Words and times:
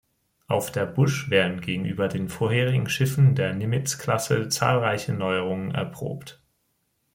Auf 0.47 0.71
der 0.71 0.87
"Bush" 0.87 1.29
werden 1.29 1.61
gegenüber 1.61 2.07
den 2.07 2.27
vorherigen 2.27 2.89
Schiffen 2.89 3.35
der 3.35 3.53
Nimitz-Klasse 3.53 4.49
zahlreiche 4.49 5.13
Neuerungen 5.13 5.75
erprobt. 5.75 6.41